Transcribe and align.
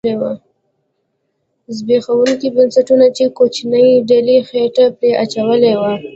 زبېښوونکو 1.75 2.47
بنسټونو 2.55 3.07
چې 3.17 3.23
کوچنۍ 3.37 3.87
ډلې 4.09 4.37
خېټه 4.49 4.85
پرې 4.97 5.09
اچولې 5.23 5.73
وه 5.81 5.93